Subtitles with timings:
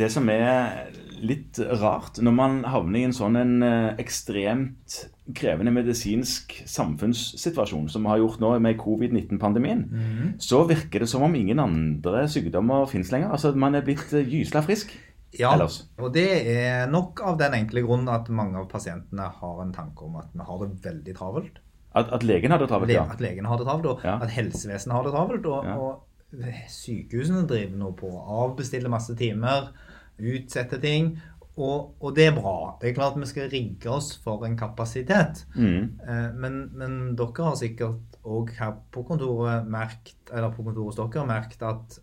[0.00, 0.88] Det som er
[1.20, 4.94] litt rart, når man havner i en sånn en eh, ekstremt
[5.36, 9.84] krevende medisinsk samfunnssituasjon som vi har gjort nå med covid-19-pandemien,
[10.42, 13.30] så virker det som om ingen andre sykdommer finnes lenger.
[13.36, 14.96] Altså, Man er blitt eh, gysla frisk.
[15.38, 15.84] Ja, Ellers.
[16.02, 20.02] og det er nok av den enkle grunnen at mange av pasientene har en tanke
[20.08, 21.60] om at vi har det veldig travelt.
[21.94, 23.04] At, at legen det travelt, ja.
[23.10, 24.16] At legen har det travelt, og Ja.
[24.22, 25.46] at helsevesenet har det travelt.
[25.46, 25.76] Og, Ja.
[25.76, 26.02] og
[26.70, 29.72] sykehusene driver nå på å avbestille masse timer,
[30.20, 31.14] utsette ting.
[31.60, 32.76] Og, og det er bra.
[32.80, 35.42] Det er klart vi skal rigge oss for en kapasitet.
[35.56, 35.98] Mm.
[36.06, 41.00] Eh, Men, men dere har sikkert òg her på kontoret merkt, eller på kontoret hos
[41.00, 41.98] dere merkt at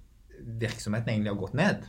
[0.61, 1.88] virksomheten egentlig har gått ned.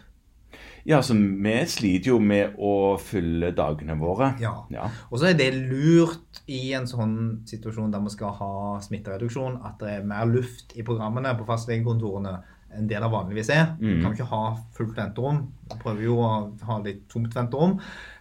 [0.88, 4.30] Ja, så vi sliter jo med å fylle dagene våre.
[4.40, 4.54] Ja.
[4.72, 4.86] Ja.
[5.10, 9.78] Og så er det lurt i en sånn situasjon der vi skal ha smittereduksjon, at
[9.82, 12.38] det er mer luft i programmene på fastlegekontorene
[12.76, 13.76] enn det det vanligvis er.
[13.80, 14.02] Vi Mm.
[14.02, 15.52] kan ikke ha fullt venterom.
[15.70, 17.78] Vi prøver jo å ha litt tomt venterom.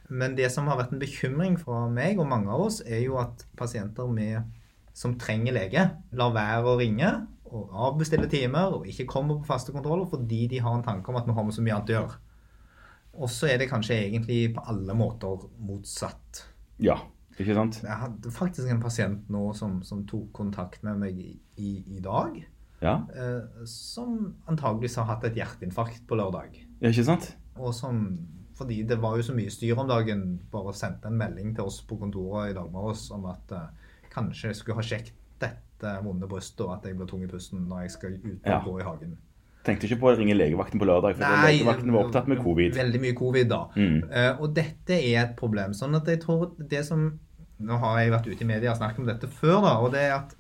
[0.10, 3.18] Men det som har vært en bekymring fra meg og mange av oss, er jo
[3.18, 4.44] at pasienter med,
[4.94, 9.72] som trenger lege, lar være å ringe og avbestille timer og ikke kommer på faste
[9.76, 11.98] kontroller fordi de har en tanke om at vi har med så mye annet å
[12.00, 12.18] gjøre.
[13.18, 16.44] Og så er det kanskje egentlig på alle måter motsatt.
[16.80, 16.98] ja.
[17.38, 17.76] Ikke sant?
[17.86, 22.00] Jeg hadde faktisk en pasient nå som, som tok kontakt med meg i, i, i
[22.02, 22.40] dag,
[22.82, 22.96] Ja.
[23.14, 26.58] eh, som antageligvis har hatt et hjerteinfarkt på lørdag.
[26.82, 27.28] ja, ikke sant?
[27.56, 28.18] Og som,
[28.58, 31.78] fordi det var jo så mye styr om dagen, bare sendte en melding til oss
[31.86, 33.70] på kontoret i dag morges om at eh,
[34.10, 37.68] kanskje jeg skulle ha sjekket dette vonde brystet, og at jeg blir tung i pusten
[37.70, 38.60] når jeg skal ut og Ja.
[38.66, 39.18] gå i hagen.
[39.68, 42.74] Tenkte ikke på å ringe legevakten på lørdag, for legevakten var opptatt med covid.
[42.76, 43.68] Veldig mye covid, da.
[43.76, 44.04] Mm.
[44.10, 45.74] Uh, og dette er et problem.
[45.74, 47.20] Sånn at jeg tror det som
[47.60, 49.72] Nå har jeg vært ute i media og snakket om dette før, da.
[49.82, 50.36] Og det er at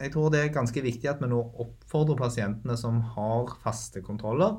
[0.00, 4.56] jeg tror det er ganske viktig at vi nå oppfordrer pasientene som har faste kontroller,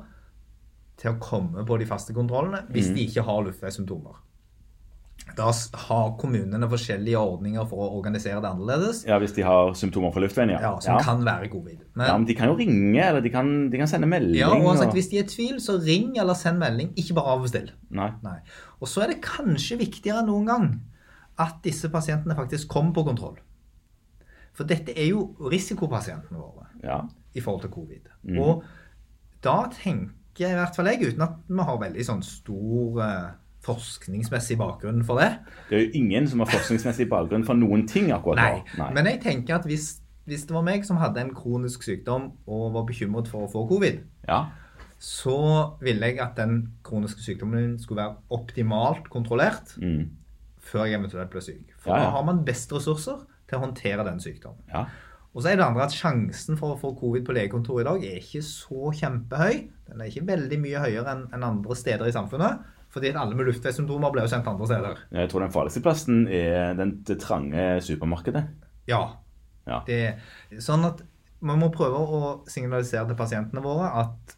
[0.96, 2.94] til å komme på de faste kontrollene hvis Mm.
[2.96, 4.16] de ikke har luftveissymptomer.
[5.36, 5.50] Da
[5.88, 10.20] har kommunene forskjellige ordninger for å organisere det annerledes, Ja, Hvis de har symptomer fra
[10.24, 10.60] luftveien, ja.
[10.60, 11.02] ja, som ja.
[11.04, 11.78] kan være covid.
[11.94, 14.36] Men, ja, men de kan jo ringe, eller de kan, de kan sende melding.
[14.40, 16.92] ja, uansett, og- hvis de er i tvil, så ring eller send melding.
[16.96, 17.70] Ikke bare av og til.
[17.90, 18.10] Nei.
[18.22, 18.38] Nei.
[18.80, 20.80] Og så er det kanskje viktigere enn noen gang
[21.38, 23.36] at disse pasientene faktisk kommer på kontroll.
[24.54, 27.02] For dette er jo risikopasientene våre Ja.
[27.34, 28.08] i forhold til covid.
[28.26, 28.38] Mm.
[28.40, 28.64] Og
[29.42, 30.10] da tenker
[30.40, 33.30] i hvert fall jeg, uten at vi har veldig sånn stor eh,
[33.68, 35.30] forskningsmessig bakgrunn for det
[35.70, 38.62] Det er jo ingen som har forskningsmessig bakgrunn for noen ting akkurat Nei.
[38.78, 38.90] nå.
[38.96, 42.72] Men jeg tenker at hvis, hvis det var meg som hadde en kronisk sykdom og
[42.74, 44.46] var bekymret for å få covid, Ja.
[44.98, 50.08] så ville jeg at den kroniske sykdommen skulle være optimalt kontrollert Mm.
[50.60, 51.74] før jeg eventuelt ble syk.
[51.78, 52.04] For Ja, ja.
[52.04, 54.60] da har man best ressurser til å håndtere den sykdommen.
[54.72, 54.86] ja.
[55.36, 58.04] Og så er det andre at sjansen for å få covid på legekontoret i dag
[58.04, 59.68] er ikke så kjempehøy.
[59.86, 62.58] Den er ikke veldig mye høyere enn andre steder i samfunnet.
[62.94, 65.02] Fordi alle med luftveissymptomer ble jo sendt andre steder.
[65.12, 68.46] Jeg tror den farligste plassen er den, det trange supermarkedet.
[68.88, 69.02] Ja.
[69.68, 69.82] Ja.
[69.86, 69.98] Det,
[70.64, 71.02] sånn at
[71.44, 74.34] man må prøve å signalisere til pasientene våre at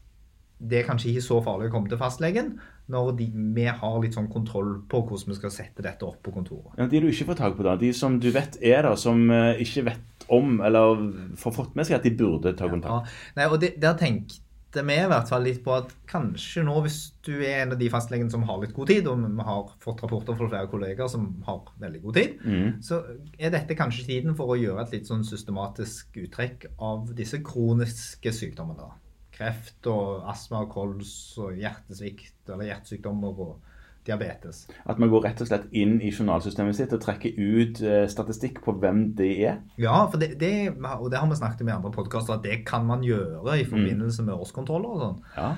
[0.60, 2.50] det er kanskje ikke så farlig å komme til fastlegen
[2.90, 6.34] når de, vi har litt sånn kontroll på hvordan vi skal sette dette opp på
[6.34, 6.74] kontoret.
[6.76, 9.22] Ja, de du ikke får tak på, da, de som du vet er der, som
[9.30, 11.06] eh, ikke vet om eller
[11.38, 12.74] får fått med seg at de burde ta Ja.
[12.74, 13.14] kontakt.
[13.38, 16.98] Nei, og det, Der tenkte vi i hvert fall litt på at kanskje nå, hvis
[17.26, 20.02] du er en av de fastlegene som har litt god tid, og vi har fått
[20.04, 22.82] rapporter fra flere kolleger som har veldig god tid, Mm.
[22.82, 23.02] så
[23.38, 28.30] er dette kanskje tiden for å gjøre et litt sånn systematisk uttrekk av disse kroniske
[28.32, 28.92] sykdommene.
[29.32, 33.60] Kreft og astma og kols og hjertesvikt eller hjertesykdommer og
[34.06, 34.62] diabetes.
[34.88, 38.62] At man går rett og slett inn i journalsystemet sitt og trekker ut eh, statistikk
[38.64, 39.58] på hvem det er.
[39.80, 42.62] Ja, for det, det, og det har vi snakket om i andre podkaster, at det
[42.68, 45.20] kan man gjøre i forbindelse med årskontroller og sånn.
[45.36, 45.50] Ja.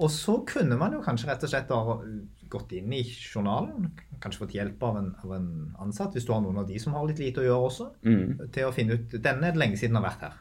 [0.00, 1.98] Og så kunne man jo kanskje rett og slett ha
[2.50, 3.90] gått inn i journalen,
[4.20, 5.50] kanskje fått hjelp av en, av en
[5.84, 8.50] ansatt, hvis du har noen av de som har litt lite å gjøre også, Mm.
[8.50, 10.40] til å finne ut denne er det lenge siden har vært her.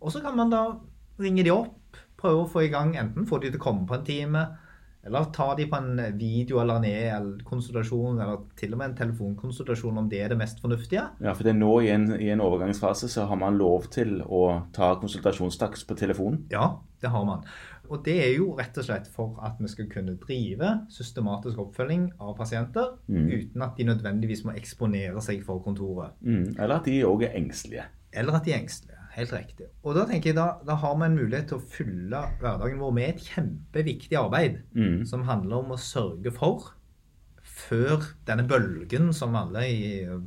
[0.00, 0.62] Og så kan man da
[1.20, 3.98] ringe de opp, prøve å få i gang, enten få de til å komme på
[3.98, 4.46] en time,
[5.06, 9.98] eller ta de på en video eller en e-konsultasjon, eller til og med en telefonkonsultasjon
[10.02, 11.06] om det er det mest fornuftige.
[11.24, 14.20] ja, for det er nå i en, i en overgangsfase så har man lov til
[14.22, 14.42] å
[14.76, 16.44] ta konsultasjonstakst på telefonen?
[16.52, 17.44] Ja, det har man.
[17.90, 22.10] Og det er jo rett og slett for at vi skal kunne drive systematisk oppfølging
[22.20, 23.26] av pasienter Mm.
[23.32, 26.12] uten at de nødvendigvis må eksponere seg for kontoret.
[26.22, 26.54] Mm.
[26.58, 27.88] Eller at de òg er engstelige.
[28.12, 28.99] Eller at de er engstelige.
[29.16, 29.66] Helt riktig.
[29.82, 32.92] Og da tenker jeg da, da har vi en mulighet til å fylle hverdagen vår
[32.94, 35.06] med et kjempeviktig arbeid Mm.
[35.06, 36.74] som handler om å sørge for,
[37.42, 39.80] før denne bølgen som alle i,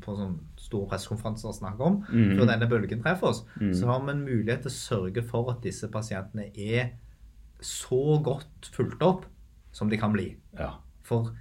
[0.04, 2.34] på sånn store pressekonferanser snakker om, mm.
[2.38, 3.72] før denne bølgen treffer oss, mm.
[3.74, 6.92] så har vi en mulighet til å sørge for at disse pasientene er
[7.64, 9.26] så godt fulgt opp
[9.72, 10.34] som de kan bli.
[10.60, 10.74] Ja.
[11.08, 11.32] For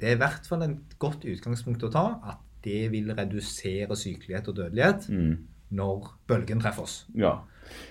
[0.00, 4.48] det er i hvert fall et godt utgangspunkt å ta at det vil redusere sykelighet
[4.50, 5.36] og dødelighet Mm.
[5.72, 7.04] Når bølgen treffer oss.
[7.14, 7.38] ja.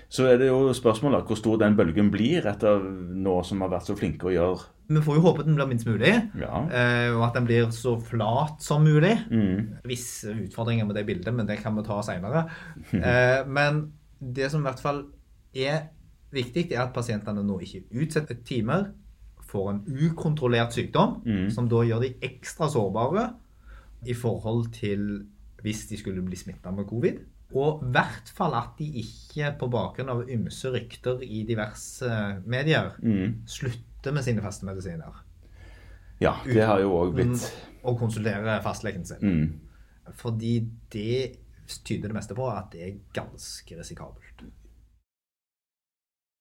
[0.08, 3.84] Så er det jo spørsmålet hvor stor den bølgen blir etter nå som har vært
[3.90, 6.62] så flinke å gjøre Vi får jo håpe at den blir minst mulig, Ja.
[6.70, 9.12] eh, og at den blir så flat som mulig.
[9.28, 9.82] Mm.
[9.84, 12.46] Visse utfordringer med det bildet, men det kan vi ta seinere.
[12.94, 13.92] Eh, men
[14.22, 15.02] det som i hvert fall
[15.54, 15.88] er
[16.32, 18.92] viktig, er at pasientene nå ikke utsetter timer,
[19.46, 21.50] får en ukontrollert sykdom, Mm.
[21.50, 23.34] som da gjør de ekstra sårbare
[24.06, 25.26] i forhold til
[25.62, 27.20] hvis de skulle bli smitta med covid.
[27.54, 32.08] Og i hvert fall at de ikke på bakgrunn av ymse rykter i diverse
[32.44, 33.42] medier Mm.
[33.46, 35.22] slutter med sine faste medisiner.
[36.20, 37.52] Ja, det har jo òg blitt
[37.84, 39.18] Og konsulterer fastlegen sin.
[39.20, 39.60] mm.
[40.14, 40.60] Fordi
[40.90, 41.36] det
[41.84, 44.44] tyder det meste på at det er ganske risikabelt.